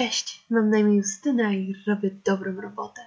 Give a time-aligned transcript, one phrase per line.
[0.00, 3.06] Cześć, mam na imię Justyna i robię dobrą robotę.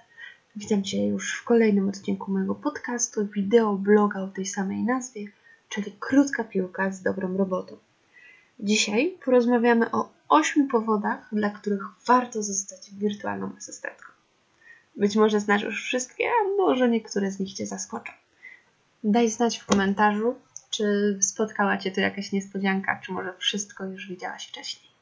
[0.56, 5.26] Witam Cię już w kolejnym odcinku mojego podcastu, wideo, bloga o tej samej nazwie,
[5.68, 7.76] czyli Krótka Piłka z dobrą robotą.
[8.60, 14.12] Dzisiaj porozmawiamy o ośmiu powodach, dla których warto zostać wirtualną asystentką.
[14.96, 18.12] Być może znasz już wszystkie, a może niektóre z nich Cię zaskoczą.
[19.04, 20.34] Daj znać w komentarzu,
[20.70, 24.93] czy spotkała Cię tu jakaś niespodzianka, czy może wszystko już widziałaś wcześniej.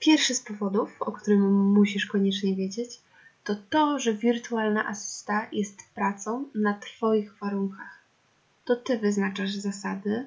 [0.00, 3.00] Pierwszy z powodów, o którym musisz koniecznie wiedzieć,
[3.44, 8.00] to to, że wirtualna asysta jest pracą na Twoich warunkach.
[8.64, 10.26] To Ty wyznaczasz zasady,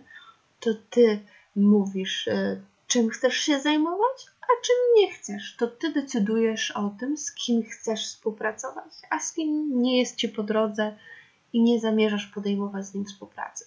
[0.60, 1.20] to Ty
[1.56, 5.56] mówisz, e, czym chcesz się zajmować, a czym nie chcesz.
[5.60, 10.30] To Ty decydujesz o tym, z kim chcesz współpracować, a z kim nie jest Ci
[10.30, 10.98] po drodze
[11.54, 13.66] i nie zamierzasz podejmować z nim współpracy.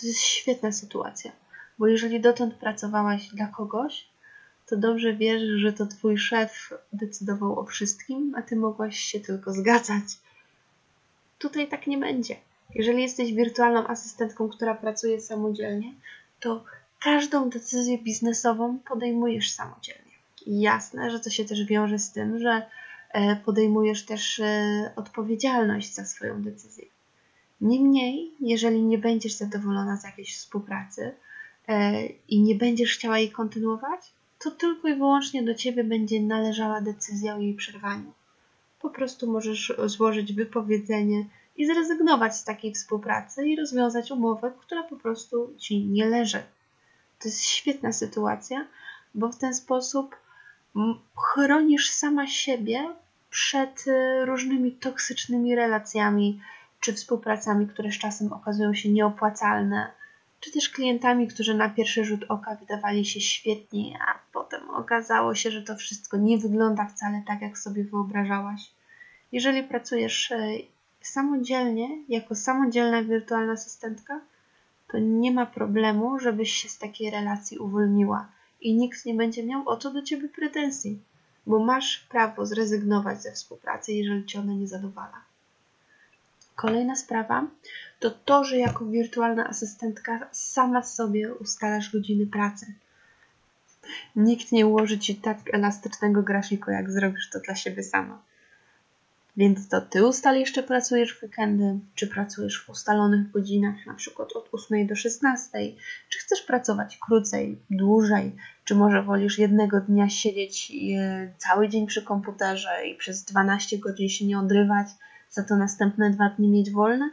[0.00, 1.32] To jest świetna sytuacja,
[1.78, 4.08] bo jeżeli dotąd pracowałaś dla kogoś,
[4.68, 9.52] to dobrze wiesz, że to twój szef decydował o wszystkim, a ty mogłaś się tylko
[9.52, 10.04] zgadzać.
[11.38, 12.36] Tutaj tak nie będzie.
[12.74, 15.94] Jeżeli jesteś wirtualną asystentką, która pracuje samodzielnie,
[16.40, 16.64] to
[17.00, 20.12] każdą decyzję biznesową podejmujesz samodzielnie.
[20.46, 22.62] Jasne, że to się też wiąże z tym, że
[23.12, 26.84] e, podejmujesz też e, odpowiedzialność za swoją decyzję.
[27.60, 31.14] Niemniej, jeżeli nie będziesz zadowolona z jakiejś współpracy
[31.68, 36.80] e, i nie będziesz chciała jej kontynuować, to tylko i wyłącznie do ciebie będzie należała
[36.80, 38.12] decyzja o jej przerwaniu.
[38.80, 41.24] Po prostu możesz złożyć wypowiedzenie
[41.56, 46.42] i zrezygnować z takiej współpracy i rozwiązać umowę, która po prostu ci nie leży.
[47.18, 48.66] To jest świetna sytuacja,
[49.14, 50.16] bo w ten sposób
[51.16, 52.94] chronisz sama siebie
[53.30, 56.40] przed y, różnymi toksycznymi relacjami
[56.80, 59.92] czy współpracami, które z czasem okazują się nieopłacalne,
[60.40, 65.50] czy też klientami, którzy na pierwszy rzut oka wydawali się świetni, a potem okazało się,
[65.50, 68.70] że to wszystko nie wygląda wcale tak, jak sobie wyobrażałaś.
[69.32, 70.48] Jeżeli pracujesz e,
[71.00, 74.20] samodzielnie, jako samodzielna wirtualna asystentka,
[74.88, 78.28] to nie ma problemu, żebyś się z takiej relacji uwolniła
[78.60, 81.02] i nikt nie będzie miał o to do ciebie pretensji,
[81.46, 85.27] bo masz prawo zrezygnować ze współpracy, jeżeli cię ona nie zadowala.
[86.58, 87.46] Kolejna sprawa
[88.00, 92.74] to to, że jako wirtualna asystentka sama sobie ustalasz godziny pracy.
[94.16, 98.22] Nikt nie ułoży ci tak elastycznego grafiku, jak zrobisz to dla siebie sama.
[99.36, 104.32] Więc to ty ustalisz, czy pracujesz w weekendy, czy pracujesz w ustalonych godzinach, na przykład
[104.32, 105.58] od 8 do 16,
[106.08, 112.02] czy chcesz pracować krócej, dłużej, czy może wolisz jednego dnia siedzieć e, cały dzień przy
[112.02, 114.88] komputerze i przez 12 godzin się nie odrywać,
[115.30, 117.10] za to następne dwa dni mieć wolne?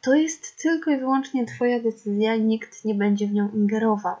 [0.00, 4.16] To jest tylko i wyłącznie Twoja decyzja i nikt nie będzie w nią ingerował.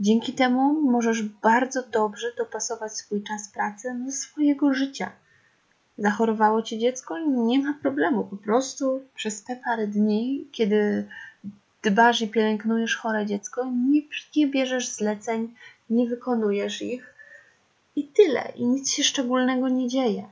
[0.00, 5.12] Dzięki temu możesz bardzo dobrze dopasować swój czas pracy do swojego życia.
[5.98, 7.18] Zachorowało ci dziecko?
[7.18, 8.24] Nie ma problemu.
[8.24, 11.08] Po prostu przez te parę dni, kiedy
[11.82, 14.02] dbasz i pielęgnujesz chore dziecko, nie,
[14.36, 15.54] nie bierzesz zleceń,
[15.90, 17.14] nie wykonujesz ich
[17.96, 18.52] i tyle.
[18.56, 20.28] I nic się szczególnego nie dzieje.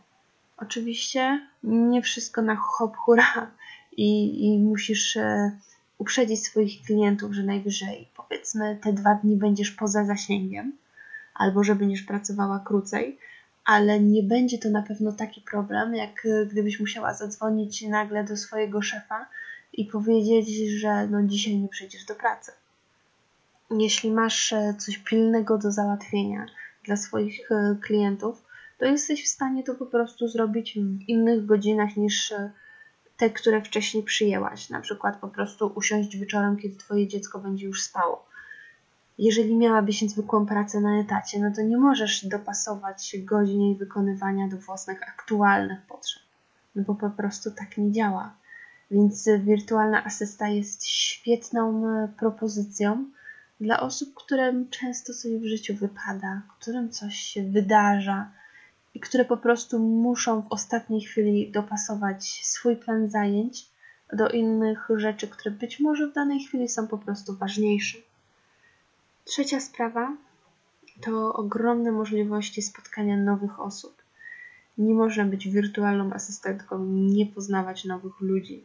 [0.65, 3.51] Oczywiście nie wszystko na hop hura
[3.97, 5.59] i, i musisz e,
[5.99, 10.73] uprzedzić swoich klientów, że najwyżej powiedzmy te dwa dni będziesz poza zasięgiem
[11.35, 13.19] albo że będziesz pracowała krócej,
[13.65, 18.37] ale nie będzie to na pewno taki problem, jak e, gdybyś musiała zadzwonić nagle do
[18.37, 19.27] swojego szefa
[19.73, 20.49] i powiedzieć,
[20.81, 22.53] że no dzisiaj nie przyjdziesz do pracy.
[23.71, 26.47] Jeśli masz e, coś pilnego do załatwienia
[26.85, 27.49] dla swoich
[27.83, 28.45] klientów,
[28.79, 32.35] to jesteś w stanie to po prostu zrobić w innych godzinach niż
[33.17, 34.71] te, które wcześniej przyjęłaś.
[34.71, 38.27] Na przykład po prostu usiąść wieczorem, kiedy twoje dziecko będzie już spało.
[39.19, 44.57] Jeżeli miałabyś zwykłą pracę na etacie, no to nie możesz dopasować godzin jej wykonywania do
[44.57, 46.23] własnych aktualnych potrzeb.
[46.75, 48.34] No bo po prostu tak nie działa.
[48.91, 53.10] Więc wirtualna asysta jest świetną e, propozycją
[53.60, 58.31] dla osób, którym często coś w życiu wypada, którym coś się wydarza,
[59.04, 63.66] które po prostu muszą w ostatniej chwili dopasować swój plan zajęć
[64.12, 67.98] do innych rzeczy, które być może w danej chwili są po prostu ważniejsze.
[69.24, 70.16] Trzecia sprawa
[71.01, 74.03] to ogromne możliwości spotkania nowych osób.
[74.78, 78.65] Nie można być wirtualną asystentką, nie poznawać nowych ludzi.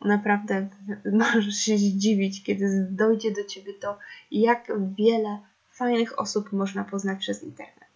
[0.00, 0.68] Naprawdę
[1.22, 3.98] możesz się zdziwić, kiedy dojdzie do ciebie to,
[4.30, 5.38] jak wiele
[5.70, 7.89] fajnych osób można poznać przez internet.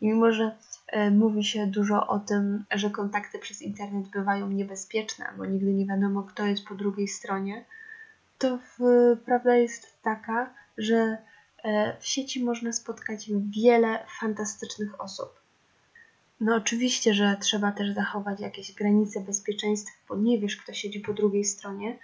[0.00, 0.56] I mimo, że
[0.86, 5.86] e, mówi się dużo o tym, że kontakty przez internet bywają niebezpieczne, bo nigdy nie
[5.86, 7.64] wiadomo, kto jest po drugiej stronie,
[8.38, 8.58] to
[9.24, 11.18] prawda jest taka, że
[11.64, 15.44] e, w sieci można spotkać wiele fantastycznych osób.
[16.40, 21.12] No oczywiście, że trzeba też zachować jakieś granice bezpieczeństwa, bo nie wiesz, kto siedzi po
[21.12, 21.98] drugiej stronie,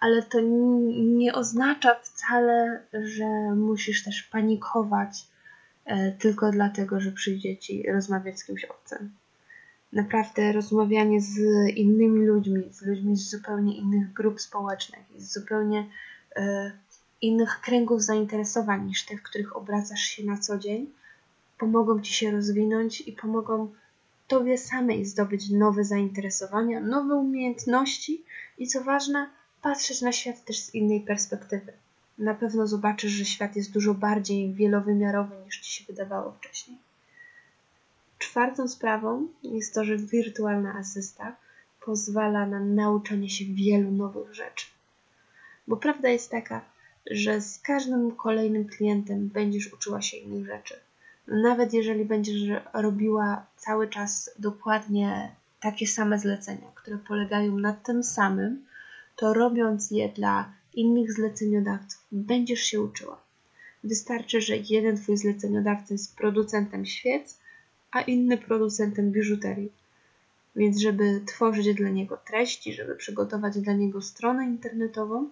[0.00, 0.38] ale to
[1.16, 5.26] nie oznacza wcale, że musisz też panikować
[6.18, 9.10] tylko dlatego, że przyjdzie ci rozmawiać z kimś obcym.
[9.92, 11.38] Naprawdę rozmawianie z
[11.68, 15.88] innymi ludźmi, z ludźmi z zupełnie innych grup społecznych, z zupełnie
[16.36, 16.72] e,
[17.22, 20.90] innych kręgów zainteresowań niż w których obracasz się na co dzień,
[21.58, 23.72] pomogą ci się rozwinąć i pomogą
[24.28, 28.24] tobie samej zdobyć nowe zainteresowania, nowe umiejętności
[28.58, 29.30] i co ważne,
[29.62, 31.72] patrzeć na świat też z innej perspektywy.
[32.18, 36.78] Na pewno zobaczysz, że świat jest dużo bardziej wielowymiarowy niż ci się wydawało wcześniej.
[38.18, 41.36] Czwartą sprawą jest to, że wirtualna asysta
[41.84, 44.66] pozwala na nauczenie się wielu nowych rzeczy.
[45.68, 46.64] Bo prawda jest taka,
[47.10, 50.74] że z każdym kolejnym klientem będziesz uczyła się innych rzeczy.
[51.26, 58.66] Nawet jeżeli będziesz robiła cały czas dokładnie takie same zlecenia, które polegają na tym samym,
[59.16, 63.20] to robiąc je dla innych zleceniodawców, będziesz się uczyła.
[63.84, 67.38] Wystarczy, że jeden twój zleceniodawca jest producentem świec,
[67.90, 69.72] a inny producentem biżuterii.
[70.56, 75.30] Więc, żeby tworzyć dla niego treści, żeby przygotować dla niego stronę internetową,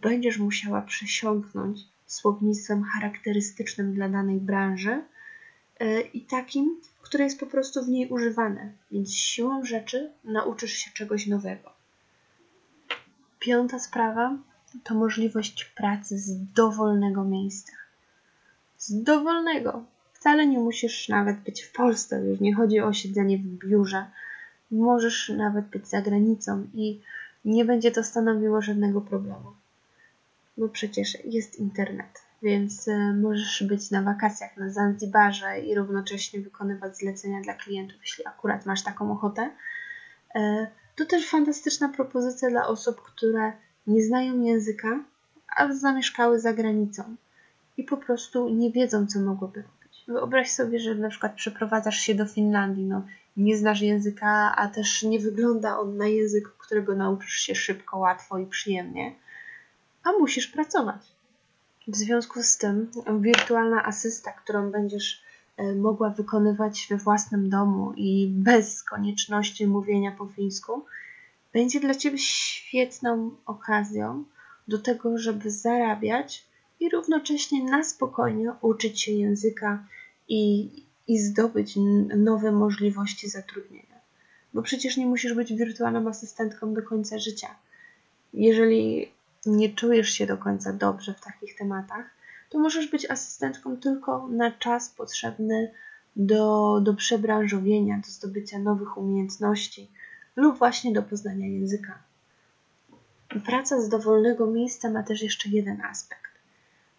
[0.00, 5.02] będziesz musiała przesiąknąć słownictwem charakterystycznym dla danej branży
[5.80, 8.72] e, i takim, które jest po prostu w niej używane.
[8.90, 11.72] Więc siłą rzeczy nauczysz się czegoś nowego.
[13.38, 14.38] Piąta sprawa
[14.84, 17.72] to możliwość pracy z dowolnego miejsca.
[18.78, 19.84] Z dowolnego.
[20.12, 24.06] Wcale nie musisz nawet być w Polsce, już nie chodzi o siedzenie w biurze.
[24.70, 27.00] Możesz nawet być za granicą i
[27.44, 29.52] nie będzie to stanowiło żadnego problemu.
[30.58, 36.98] Bo przecież jest internet, więc e, możesz być na wakacjach na Zanzibarze i równocześnie wykonywać
[36.98, 39.50] zlecenia dla klientów, jeśli akurat masz taką ochotę.
[40.34, 43.52] E, to też fantastyczna propozycja dla osób, które
[43.86, 45.04] nie znają języka,
[45.56, 47.16] a zamieszkały za granicą
[47.76, 50.04] i po prostu nie wiedzą, co mogłoby robić.
[50.08, 53.02] Wyobraź sobie, że na przykład przeprowadzasz się do Finlandii, no
[53.36, 58.38] nie znasz języka, a też nie wygląda on na język, którego nauczysz się szybko, łatwo
[58.38, 59.14] i przyjemnie,
[60.04, 61.00] a musisz pracować.
[61.88, 62.90] W związku z tym
[63.20, 70.26] wirtualna asysta, którą będziesz E, mogła wykonywać we własnym domu i bez konieczności mówienia po
[70.26, 70.84] fińsku,
[71.56, 74.24] będzie dla Ciebie świetną okazją
[74.68, 76.44] do tego, żeby zarabiać
[76.80, 79.84] i równocześnie na spokojnie uczyć się języka
[80.28, 80.70] i,
[81.08, 81.74] i zdobyć
[82.16, 84.00] nowe możliwości zatrudnienia.
[84.54, 87.48] Bo przecież nie musisz być wirtualną asystentką do końca życia.
[88.34, 89.12] Jeżeli
[89.46, 92.06] nie czujesz się do końca dobrze w takich tematach,
[92.50, 95.72] to możesz być asystentką tylko na czas potrzebny
[96.16, 99.90] do, do przebranżowienia, do zdobycia nowych umiejętności
[100.36, 101.98] lub właśnie do poznania języka.
[103.46, 106.32] Praca z dowolnego miejsca ma też jeszcze jeden aspekt,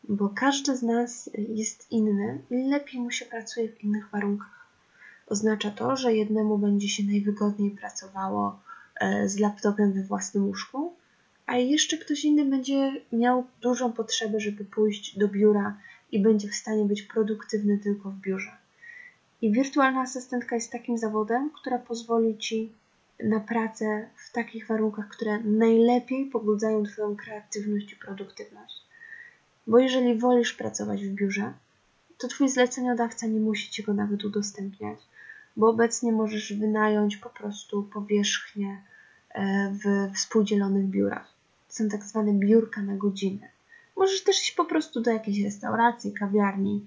[0.03, 4.67] bo każdy z nas jest inny i lepiej mu się pracuje w innych warunkach.
[5.27, 8.59] Oznacza to, że jednemu będzie się najwygodniej pracowało
[8.95, 10.93] e, z laptopem we własnym łóżku,
[11.45, 15.77] a jeszcze ktoś inny będzie miał dużą potrzebę, żeby pójść do biura
[16.11, 18.51] i będzie w stanie być produktywny tylko w biurze.
[19.41, 22.73] I wirtualna asystentka jest takim zawodem, która pozwoli ci
[23.24, 28.81] na pracę w takich warunkach, które najlepiej pobudzają Twoją kreatywność i produktywność.
[29.68, 31.54] Bo jeżeli wolisz pracować w biurze,
[32.18, 35.00] to Twój zleceniodawca nie musi Ci go nawet udostępniać,
[35.57, 38.81] bo obecnie możesz wynająć po prostu powierzchnię
[39.30, 41.38] e, w współdzielonych biurach
[41.78, 43.50] są tak zwane biurka na godzinę.
[43.95, 46.86] Możesz też iść po prostu do jakiejś restauracji, kawiarni.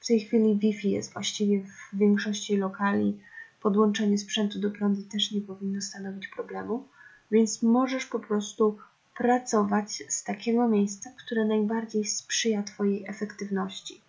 [0.00, 3.20] W tej chwili Wi-Fi jest właściwie w większości lokali.
[3.60, 6.88] Podłączenie sprzętu do prądu też nie powinno stanowić problemu,
[7.30, 8.78] więc możesz po prostu
[9.16, 14.00] pracować z takiego miejsca, które najbardziej sprzyja Twojej efektywności.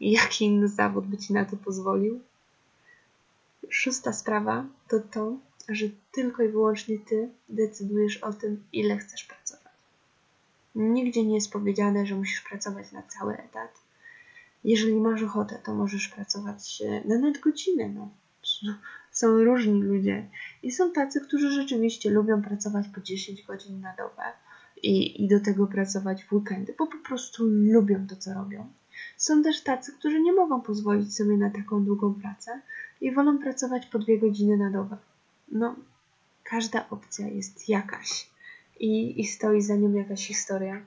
[0.00, 2.20] Jaki inny zawód by Ci na to pozwolił?
[3.68, 5.36] Szósta sprawa to to,
[5.68, 9.72] że tylko i wyłącznie Ty decydujesz o tym, ile chcesz pracować.
[10.74, 13.70] Nigdzie nie jest powiedziane, że musisz pracować na cały etat.
[14.64, 17.88] Jeżeli masz ochotę, to możesz pracować na nadgodzinę.
[17.88, 18.08] No.
[19.12, 20.28] Są różni ludzie
[20.62, 24.22] i są tacy, którzy rzeczywiście lubią pracować po 10 godzin na dobę
[24.82, 28.66] i, i do tego pracować w weekendy, bo po prostu lubią to, co robią.
[29.16, 32.60] Są też tacy, którzy nie mogą pozwolić sobie na taką długą pracę
[33.00, 34.96] i wolą pracować po dwie godziny na dobę
[35.50, 35.76] no,
[36.44, 38.30] każda opcja jest jakaś
[38.80, 40.80] i, i stoi za nią jakaś historia.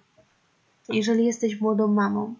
[0.89, 2.36] Jeżeli jesteś młodą mamą,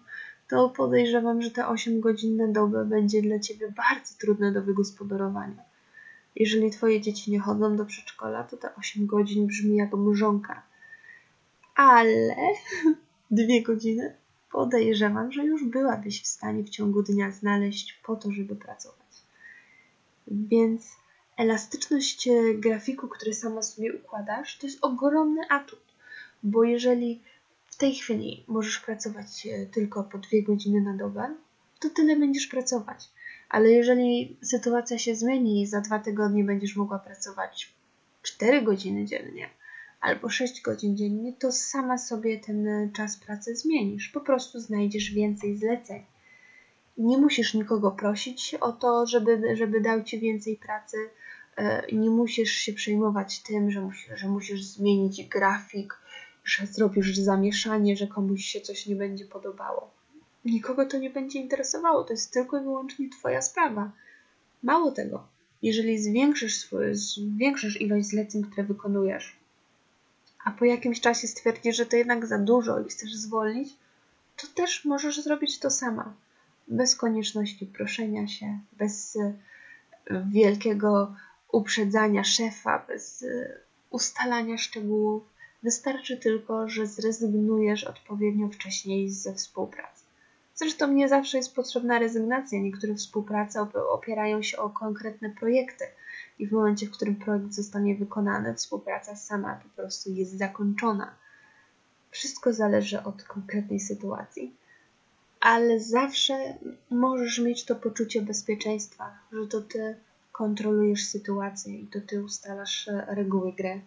[0.48, 5.62] to podejrzewam, że te 8 godzin na dobę będzie dla ciebie bardzo trudne do wygospodarowania.
[6.36, 10.62] Jeżeli twoje dzieci nie chodzą do przedszkola, to te 8 godzin brzmi jak mrzonka.
[11.74, 12.36] Ale
[13.30, 14.14] dwie godziny
[14.52, 18.98] podejrzewam, że już byłabyś w stanie w ciągu dnia znaleźć po to, żeby pracować.
[20.26, 20.96] Więc
[21.36, 25.82] elastyczność e, grafiku, który sama sobie układasz, to jest ogromny atut,
[26.42, 27.22] bo jeżeli
[27.84, 31.34] tej chwili możesz pracować e, tylko po dwie godziny na dobę,
[31.80, 33.10] to tyle będziesz pracować.
[33.48, 37.74] Ale jeżeli sytuacja się zmieni i za dwa tygodnie będziesz mogła pracować
[38.22, 39.50] 4 godziny dziennie
[40.00, 44.08] albo 6 godzin dziennie, to sama sobie ten czas pracy zmienisz.
[44.08, 46.02] Po prostu znajdziesz więcej zleceń.
[46.98, 50.96] Nie musisz nikogo prosić o to, żeby, żeby dał ci więcej pracy.
[51.56, 56.03] E, nie musisz się przejmować tym, że, musisz, że musisz zmienić grafik,
[56.44, 59.90] że zrobisz zamieszanie, że komuś się coś nie będzie podobało.
[60.44, 63.90] Nikogo to nie będzie interesowało, to jest tylko i wyłącznie Twoja sprawa.
[64.62, 65.26] Mało tego,
[65.62, 69.36] jeżeli zwiększysz, swój, zwiększysz ilość zleceń, które wykonujesz,
[70.44, 73.76] a po jakimś czasie stwierdzisz, że to jednak za dużo i chcesz zwolnić,
[74.36, 76.14] to też możesz zrobić to sama.
[76.68, 79.34] Bez konieczności proszenia się, bez e,
[80.32, 81.14] wielkiego
[81.52, 83.58] uprzedzania szefa, bez e,
[83.90, 85.33] ustalania szczegółów.
[85.64, 90.04] Wystarczy tylko, że zrezygnujesz odpowiednio wcześniej ze współpracy.
[90.54, 92.60] Zresztą nie zawsze jest potrzebna rezygnacja.
[92.60, 95.84] Niektóre współprace opierają się o konkretne projekty
[96.38, 101.14] i w momencie, w którym projekt zostanie wykonany, współpraca sama po prostu jest zakończona.
[102.10, 104.56] Wszystko zależy od konkretnej sytuacji,
[105.40, 106.58] ale zawsze
[106.90, 109.96] możesz mieć to poczucie bezpieczeństwa, że to ty
[110.32, 113.80] kontrolujesz sytuację i to ty ustalasz reguły gry.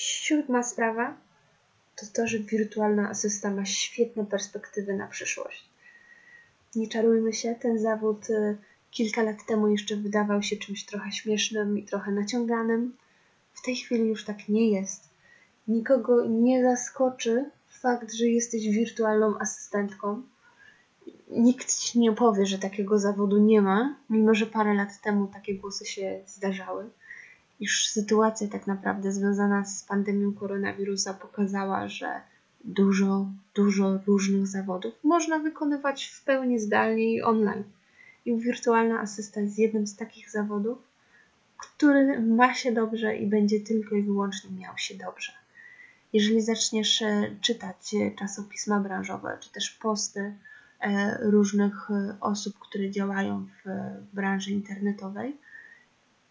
[0.00, 1.16] Siódma sprawa
[1.96, 5.64] to to, że wirtualna asysta ma świetne perspektywy na przyszłość.
[6.74, 8.56] Nie czarujmy się, ten zawód y,
[8.90, 12.96] kilka lat temu jeszcze wydawał się czymś trochę śmiesznym i trochę naciąganym.
[13.54, 15.08] W tej chwili już tak nie jest.
[15.68, 20.22] Nikogo nie zaskoczy fakt, że jesteś wirtualną asystentką.
[21.30, 25.54] Nikt ci nie powie, że takiego zawodu nie ma, mimo że parę lat temu takie
[25.54, 26.90] głosy się zdarzały
[27.60, 32.20] iż sytuacja tak naprawdę związana z pandemią koronawirusa pokazała, że
[32.64, 37.64] dużo, dużo różnych zawodów można wykonywać w pełni zdalnie i online.
[38.24, 40.78] I wirtualna asystent jest jednym z takich zawodów,
[41.56, 45.32] który ma się dobrze i będzie tylko i wyłącznie miał się dobrze.
[46.12, 50.34] Jeżeli zaczniesz e, czytać e, czasopisma branżowe, czy też posty
[50.80, 51.88] e, różnych
[52.20, 53.68] osób, które działają w
[54.14, 55.36] branży internetowej,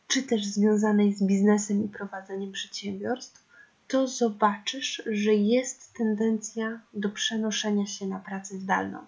[0.09, 3.45] czy też związanej z biznesem i prowadzeniem przedsiębiorstw,
[3.87, 8.99] to zobaczysz, że jest tendencja do przenoszenia się na pracę zdalną.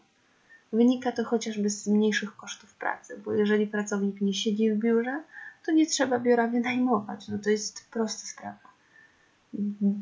[0.74, 5.24] Wynika to chociażby z mniejszych kosztów pracy, bo jeżeli pracownik nie siedzi w biurze,
[5.66, 7.28] to nie trzeba biura wynajmować.
[7.28, 8.72] No to jest prosta sprawa.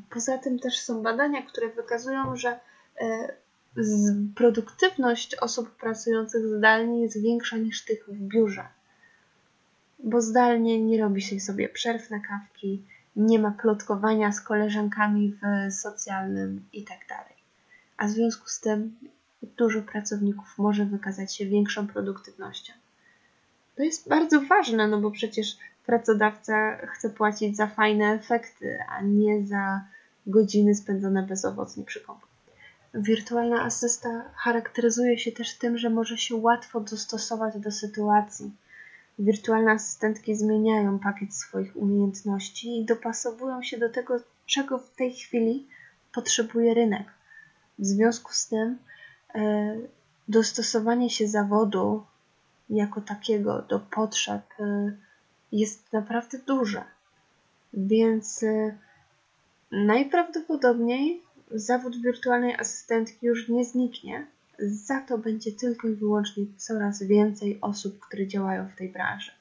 [0.09, 2.59] Poza tym też są badania, które wykazują, że
[3.01, 3.33] e,
[4.35, 8.78] produktywność osób pracujących zdalnie jest większa niż tych w biurze
[10.03, 12.83] bo zdalnie nie robi się sobie przerw na kawki,
[13.15, 16.99] nie ma plotkowania z koleżankami w socjalnym itd.
[17.09, 17.33] Tak
[17.97, 18.95] A w związku z tym
[19.57, 22.73] dużo pracowników może wykazać się większą produktywnością.
[23.75, 29.47] To jest bardzo ważne, no bo przecież pracodawca chce płacić za fajne efekty, a nie
[29.47, 29.81] za
[30.27, 32.29] godziny spędzone bezowocnie przy komputerze.
[32.93, 38.51] Wirtualna asysta charakteryzuje się też tym, że może się łatwo dostosować do sytuacji
[39.19, 45.67] Wirtualne asystentki zmieniają pakiet swoich umiejętności i dopasowują się do tego, czego w tej chwili
[46.13, 47.07] potrzebuje rynek.
[47.79, 48.77] W związku z tym
[49.35, 49.75] e,
[50.27, 52.03] dostosowanie się zawodu
[52.69, 54.91] jako takiego do potrzeb e,
[55.51, 56.83] jest naprawdę duże.
[57.73, 58.77] Więc e,
[59.71, 64.27] najprawdopodobniej zawód wirtualnej asystentki już nie zniknie,
[64.61, 69.31] za to będzie tylko i wyłącznie coraz więcej osób, które działają w tej branży.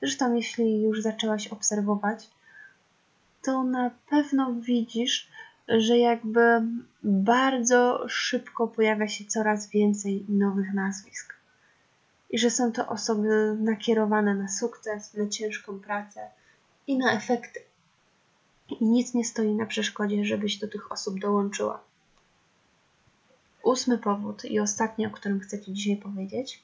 [0.00, 2.30] Zresztą, jeśli już zaczęłaś obserwować,
[3.42, 5.28] to na pewno widzisz,
[5.68, 6.40] że jakby
[7.02, 11.34] bardzo szybko pojawia się coraz więcej nowych nazwisk.
[12.30, 16.20] I że są to osoby nakierowane na sukces, na ciężką pracę
[16.86, 17.60] i na efekty.
[18.68, 21.89] I nic nie stoi na przeszkodzie, żebyś do tych osób dołączyła.
[23.70, 26.62] Ósmy powód i ostatni, o którym chcę Ci dzisiaj powiedzieć,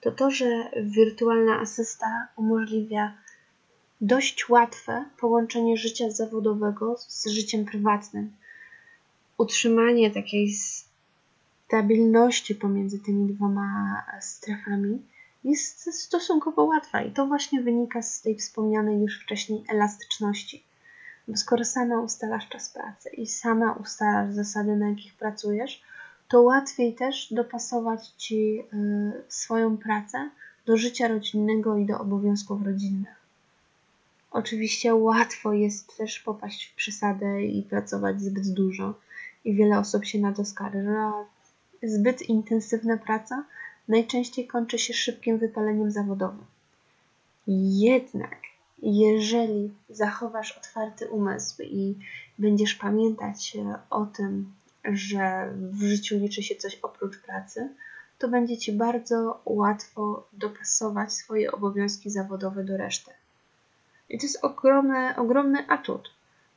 [0.00, 3.12] to to, że wirtualna asysta umożliwia
[4.00, 8.32] dość łatwe połączenie życia zawodowego z życiem prywatnym.
[9.38, 10.54] Utrzymanie takiej
[11.66, 15.02] stabilności pomiędzy tymi dwoma strefami
[15.44, 20.64] jest stosunkowo łatwa i to właśnie wynika z tej wspomnianej już wcześniej elastyczności.
[21.28, 25.82] Bo skoro sama ustalasz czas pracy i sama ustalasz zasady, na jakich pracujesz,
[26.30, 30.30] to łatwiej też dopasować ci y, swoją pracę
[30.66, 33.20] do życia rodzinnego i do obowiązków rodzinnych.
[34.30, 38.94] Oczywiście łatwo jest też popaść w przesadę i pracować zbyt dużo,
[39.44, 40.84] i wiele osób się na to skarży.
[41.82, 43.44] Zbyt intensywna praca
[43.88, 46.44] najczęściej kończy się szybkim wypaleniem zawodowym.
[47.46, 48.36] Jednak,
[48.82, 51.94] jeżeli zachowasz otwarty umysł i
[52.38, 53.56] będziesz pamiętać
[53.90, 54.52] o tym,
[54.84, 57.68] że w życiu liczy się coś oprócz pracy,
[58.18, 63.10] to będzie ci bardzo łatwo dopasować swoje obowiązki zawodowe do reszty.
[64.08, 66.10] I to jest ogromny, ogromny atut,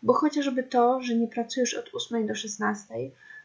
[0.04, 2.96] bo chociażby to, że nie pracujesz od 8 do 16,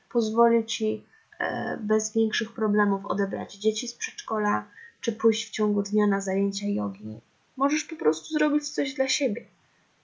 [0.08, 1.04] pozwoli ci
[1.38, 4.64] e, bez większych problemów odebrać dzieci z przedszkola,
[5.00, 7.20] czy pójść w ciągu dnia na zajęcia jogi.
[7.56, 9.44] Możesz po prostu zrobić coś dla siebie,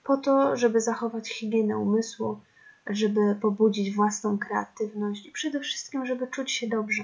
[0.04, 2.40] po to, żeby zachować higienę umysłu,
[2.87, 7.03] żeby pobudzić własną kreatywność i przede wszystkim, żeby czuć się dobrze.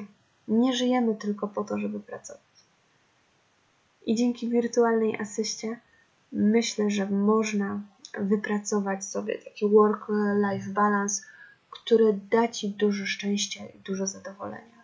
[0.49, 2.40] Nie żyjemy tylko po to, żeby pracować.
[4.06, 5.80] I dzięki wirtualnej asyście
[6.32, 7.80] myślę, że można
[8.18, 11.22] wypracować sobie taki work-life balance,
[11.70, 14.80] który da Ci dużo szczęścia i dużo zadowolenia.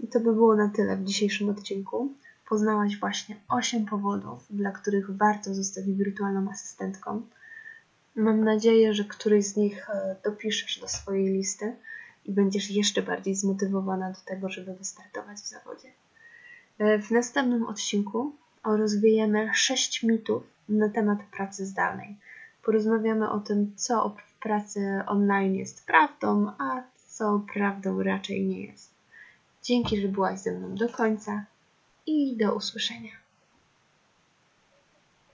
[0.00, 2.12] I to by było na tyle w dzisiejszym odcinku.
[2.48, 7.22] Poznałaś właśnie 8 powodów, dla których warto zostać wirtualną asystentką.
[8.16, 11.76] Mam nadzieję, że któryś z nich e, dopiszesz do swojej listy
[12.24, 15.88] i będziesz jeszcze bardziej zmotywowana do tego, żeby wystartować w zawodzie.
[16.78, 18.32] E, w następnym odcinku
[18.64, 22.16] rozwijemy 6 mitów na temat pracy zdalnej.
[22.62, 28.90] Porozmawiamy o tym, co w pracy online jest prawdą, a co prawdą raczej nie jest.
[29.62, 31.44] Dzięki, że byłaś ze mną do końca
[32.06, 33.25] i do usłyszenia.